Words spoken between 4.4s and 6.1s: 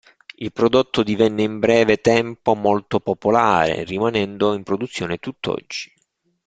in produzione tutt'oggi.